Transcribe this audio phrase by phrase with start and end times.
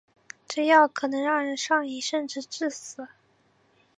[0.47, 3.07] 该药可能让人上瘾甚至致死。